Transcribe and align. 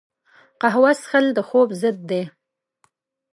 قهوه 0.61 0.91
څښل 0.99 1.25
د 1.37 1.39
خوب 1.47 1.69
ضد 1.81 1.97
ده 2.09 2.21